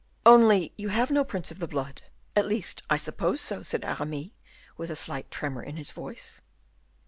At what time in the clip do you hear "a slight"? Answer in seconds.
4.89-5.29